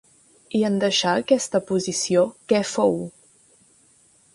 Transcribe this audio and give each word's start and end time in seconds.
I 0.59 0.61
en 0.69 0.79
deixar 0.83 1.11
aquesta 1.19 1.63
posició, 1.69 2.27
què 2.51 2.67
fou? 2.75 3.01